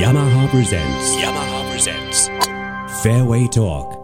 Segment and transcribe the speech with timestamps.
[0.00, 2.30] yamaha presents yamaha presents.
[3.02, 4.00] Fairway talk.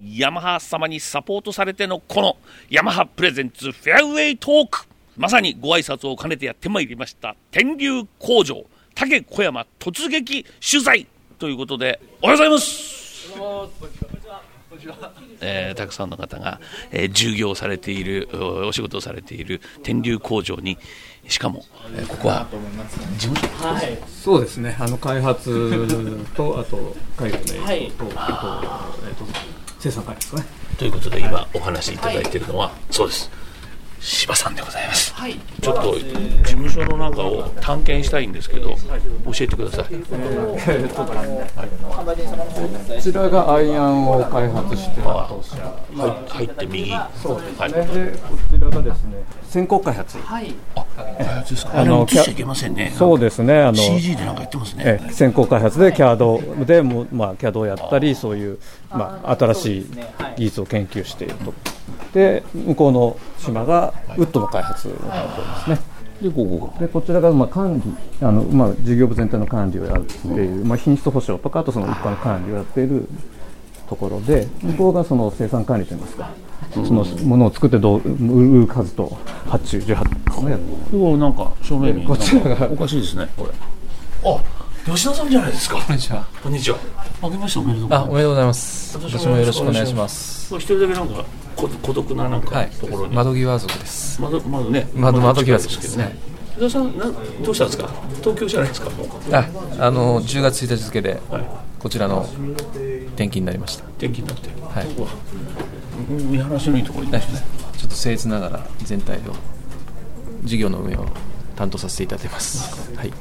[0.00, 2.36] ヤマハ様にサポートされてのこの
[2.70, 4.86] ヤマハプレゼンツフェアウェイトーク
[5.16, 8.64] まさにご挨拶を兼ねてやってまいりました天竜工場
[8.94, 11.06] 竹小山突撃取材
[11.40, 14.09] ということでおはようございます
[15.40, 16.60] えーたくさんの方が、
[16.90, 20.78] えー従業されているおお仕事をされている天竜工場に
[21.28, 21.64] しかも、
[21.96, 22.46] えーここは
[23.18, 23.48] 事務所
[24.22, 29.24] そうですね、あの開発と、あと海外の営業と、あと,、えっと
[29.78, 30.60] 生産開発ですかね。
[30.78, 33.30] ということで今お話しいただいているのは、そうです
[34.00, 35.14] 柴さんでございます、
[35.60, 36.04] ちょっと事
[36.44, 38.76] 務所の中を探検したいんですけど教
[39.40, 39.84] えてください。
[39.84, 39.98] こ
[43.00, 46.94] ちらがアイアンを開発して入って右。
[47.22, 47.72] そうですはい。
[47.72, 47.78] こ
[48.50, 50.18] ちらがですね、先行開発。
[50.26, 50.54] あの映
[52.08, 52.92] しちゃいけませんね。
[52.96, 53.74] そうですね、あの。
[53.74, 54.84] CG でなんかやってますね。
[54.86, 58.58] ええ先行開発で CAD でも、まあ、CAD をやったりそういう、
[58.90, 59.86] まあ、新しい
[60.36, 61.52] 技術を研究していると。
[62.12, 65.78] で向こうの島がウッドの開発をやっておりますね
[66.22, 73.08] でここでこちらがまあ管理あの、まあ、事業部全体の管理をやっている、まあ、品質保証とかあとその一般の管理をやっている
[73.88, 76.30] ところで向こうがその生産管理といいますか
[76.72, 80.58] そのものを作ってどう売る数と発注18ですね
[80.92, 83.52] おなんか正面にこちらがおかしいですねこれ
[84.24, 86.78] あ吉田さんじゃないですかこんにちはこんにちは
[87.22, 88.98] 明けましておめでとうございあ、おめでとうございます。
[88.98, 90.56] 今年もよろしくお願いします。
[90.56, 94.22] 一人だけなんかこ孤独ななんかところ、に、窓際族です。
[94.22, 96.16] 窓窓ね窓窓際でですけどね
[96.54, 98.90] 吉田さんなんどうしたんですか東京じゃないですか
[99.32, 101.20] あ、あの10月1日付で
[101.78, 103.84] こちらの転勤になりました。
[103.98, 104.86] 天気になってはい。
[106.10, 107.40] 見晴らしのいいところにいますね。
[107.76, 109.34] ちょっと僭越ながら全体の
[110.42, 111.06] 事業の運営を
[111.56, 112.96] 担当させていただいてます。
[112.96, 113.12] はい。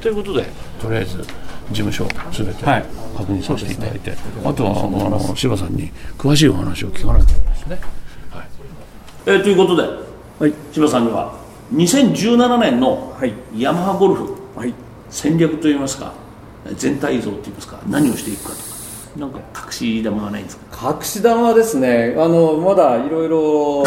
[0.00, 0.46] ということで
[0.80, 1.24] とりあえず事
[1.72, 2.84] 務所すべてはい。
[3.16, 4.12] 確認させていただいて、
[4.44, 7.80] あとはあの柴さんに詳しいお話を聞かないといけないですね、
[8.30, 8.48] はい。
[9.26, 9.76] えーということ
[10.40, 11.34] で、柴さんには
[11.74, 13.32] 2017年のはい。
[13.56, 14.72] ヤマハゴルフはい。
[15.10, 16.12] 戦略といいますか
[16.76, 18.56] 全体像といいますか何をしていくかと。
[18.56, 18.77] か
[19.18, 20.96] なんか隠し玉がないんですか？
[20.96, 22.14] 隠し玉はですね。
[22.16, 23.84] あのまだいろいろ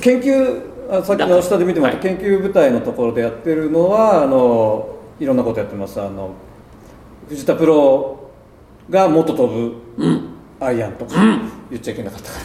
[0.00, 6.00] 研究あさっきの下で見てもらった研究部隊のところでやってるのはあのいろんなことやってます。
[6.00, 6.30] あの
[7.28, 8.30] 藤田プロ
[8.90, 9.76] がもっと飛ぶ
[10.60, 11.14] アイアンとか、
[11.70, 12.38] 言っちゃいけなかったか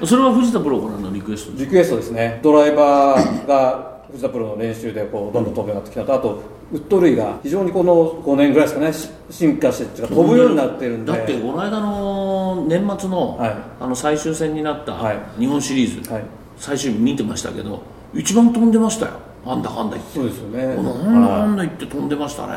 [0.00, 1.52] な それは藤田プロからのリクエスト？
[1.52, 2.40] ですリクエストですね。
[2.42, 6.14] ドライバーが藤田プロの練習でこうどんどん飛ぶようになってきたと。
[6.14, 6.40] あと
[6.74, 8.92] ウッド類が非常にこの5年ぐらいですかね。
[8.92, 11.12] し進化してっていうか飛ぶようになってるんで。
[11.12, 13.56] だってこの間の年末の,、はい。
[13.80, 15.18] あの最終戦になったはい。
[15.38, 16.24] 日本シリーズ、はい。
[16.56, 17.80] 最終日見てましたけど
[18.12, 19.12] 一番飛んでましたよ。
[19.46, 20.14] なんだかんだ言って。
[20.14, 20.66] そうですよね。
[20.66, 22.52] なんだかんだ言って飛んでましたね、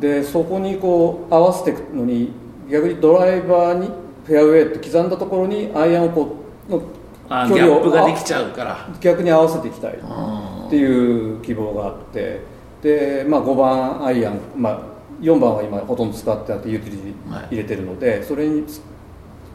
[0.00, 2.32] でそこにこう合わせていくのに
[2.68, 3.88] 逆にドライバーに
[4.24, 6.36] フェアウェイって刻んだところにアイアンをこ
[6.68, 6.82] うの
[7.28, 8.72] あギャップができちゃうから。
[8.72, 12.40] あ逆に合わせていきたいっていう希望があって
[12.82, 14.80] で、まあ、5番アイアン、まあ、
[15.20, 18.80] 4番は今ほとんど使ってなくてユーティリティ入れてるので、それにつ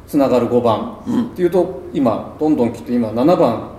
[0.07, 0.99] つながる5番
[1.33, 3.71] っていうと今どんどんきっと今7番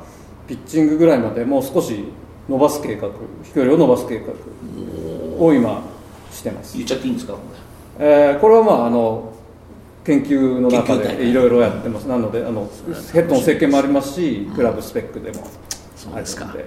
[0.49, 2.05] ピッチングぐらいまでもう少し
[2.49, 3.09] 伸ばす計画
[3.45, 5.83] 飛距離を伸ばす計画を今
[6.33, 6.77] してます。
[6.77, 7.37] 言っちゃっていいんですか？
[7.99, 9.33] えーこれはまああの
[10.05, 12.05] 研究の中でいろいろやってます。
[12.07, 12.69] なのであの
[13.13, 15.45] ヘッドの設計もありますしクラブスペックでも
[16.15, 16.65] あるそうで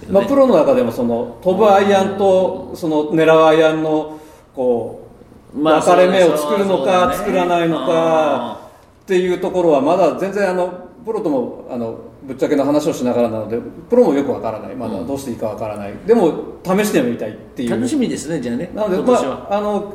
[0.00, 4.20] すかので、まあ、プロの中でもその飛ぶアイアンとその狙うアイアンの
[4.54, 5.08] こ
[5.54, 8.70] うまあ分かれ目を作るのか作らないのか
[9.02, 13.58] っていうところはまだ全然あのプロともあのぶっちゃけの話をしながらなので
[13.90, 14.74] プロもよくわからない。
[14.74, 17.70] まだどうしていいかわからない、でも試してみたいっていう。
[17.70, 18.70] 楽しみですねじゃあね。
[18.74, 19.18] なので、ま
[19.50, 19.92] あ、あの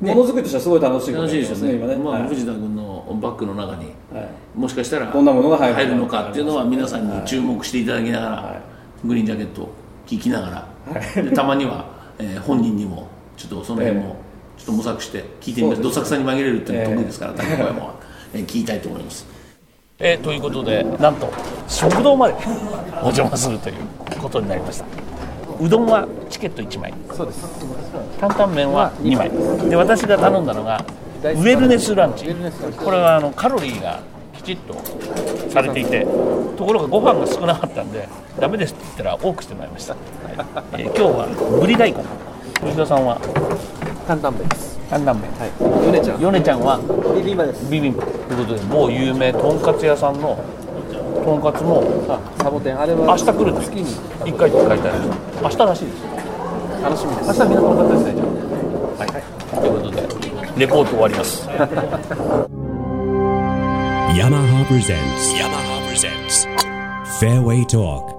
[0.00, 1.74] ものづくりとしてはすごい楽しいこと楽しいですよね。
[1.74, 2.28] 今ね、まあはい。
[2.28, 4.28] 藤田君のバッグの中にはい。
[4.58, 8.71] もしかしたらどんなものが入る入るのかっていうのは皆さんに注目していただきながら、はい
[9.04, 9.72] グリーンジャケットを
[10.06, 11.86] 聞きながら、でたまには、
[12.18, 14.16] えー本人にもちょっとその辺も
[14.58, 17.94] ちょっと模索して聞いてみます、どさくさに紛れるっていうのは得意ですから、竹小山は、
[18.34, 19.26] えー聞きたいと思います。
[19.98, 21.32] えーということでなんと
[21.68, 22.34] 食堂まで
[23.02, 23.76] お邪魔するという
[24.20, 24.84] ことになりました。
[25.60, 26.92] うどんはチケット1枚。
[27.12, 27.46] そうです。
[28.18, 29.30] 担々麺は2枚。
[29.70, 30.84] で私が頼んだのが
[31.22, 32.26] ウェルネスランチ。
[32.84, 34.00] これはあのカロリーが
[34.44, 34.74] きちっと
[35.50, 36.04] されていて
[36.56, 38.08] ところがご飯が少なかったんで
[38.38, 39.96] ダメですって言ったら多くしてもらいました、
[40.72, 41.26] えー今日は
[41.60, 42.02] ぶり大根。
[42.64, 43.18] 吉田さんは？
[44.06, 44.78] 担々麺です。
[44.88, 45.30] 担々麺。
[45.32, 45.50] はい。
[45.86, 46.20] ヨネちゃん。
[46.20, 46.78] 米ちゃんは？
[47.16, 47.70] ビビンバです。
[47.70, 48.04] ビビンバ。
[48.04, 50.38] ということで某有名とんかつ屋さんの
[51.24, 52.80] とんかつもあ、サボテン。
[52.80, 53.86] あれは明日来るって月に。
[54.30, 54.98] 1回って書いてある。
[55.42, 56.02] 明日らしいです。
[56.82, 57.28] 楽しみです。
[57.28, 58.26] 明日港の方ですねじゃあ。
[58.98, 59.10] はい、
[59.60, 60.02] ということで
[60.56, 61.48] レポート終わります
[64.12, 65.32] Yamaha presents.
[65.32, 66.44] Yamaha presents.
[67.18, 68.11] Fairway Talk.